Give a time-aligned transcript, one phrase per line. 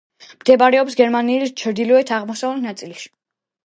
[0.43, 3.13] მდებარეობს გერმანიის ჩრდილო-აღმოსავლეთ ნაწილში.